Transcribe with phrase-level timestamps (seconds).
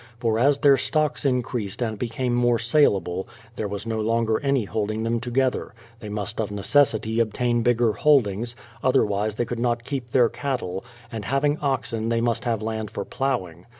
[0.17, 5.03] For as their stocks increased and became more saleable, there was no longer any holding
[5.03, 10.09] them to gether; they must of necessity obtain bigger holdings, otherwise they could not keep
[10.09, 13.67] their cattle; and having oxen they must have land for ploughing.